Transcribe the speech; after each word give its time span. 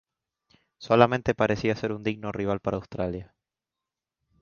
Solamente 0.79 1.35
parecía 1.35 1.75
ser 1.75 1.91
un 1.91 2.01
digno 2.01 2.31
rival 2.31 2.59
para 2.59 2.77
Australia. 2.77 3.35